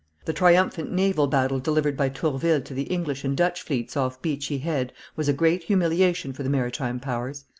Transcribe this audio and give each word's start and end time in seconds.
The 0.25 0.33
triumphant 0.33 0.91
naval 0.91 1.27
battle 1.27 1.59
delivered 1.59 1.95
by 1.95 2.09
Tourville 2.09 2.61
to 2.61 2.73
the 2.73 2.85
English 2.89 3.23
and 3.23 3.37
Dutch 3.37 3.61
fleets 3.61 3.95
off 3.95 4.19
Beachy 4.19 4.57
Head 4.57 4.93
was 5.15 5.29
a 5.29 5.31
great 5.31 5.65
humiliation 5.65 6.33
for 6.33 6.41
the 6.41 6.49
maritime 6.49 6.99
powers. 6.99 7.45